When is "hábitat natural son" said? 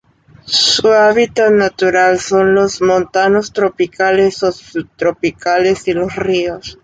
0.87-2.55